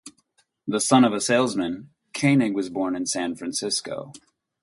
The 0.67 0.79
son 0.79 1.03
of 1.03 1.13
a 1.13 1.21
salesman, 1.21 1.91
Koenig 2.15 2.55
was 2.55 2.71
born 2.71 2.95
in 2.95 3.05
San 3.05 3.35
Francisco. 3.35 4.11